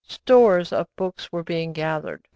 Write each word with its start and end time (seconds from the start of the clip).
Stores 0.09 0.73
of 0.73 0.87
books 0.95 1.31
were 1.31 1.43
being 1.43 1.73
gathered. 1.73 2.27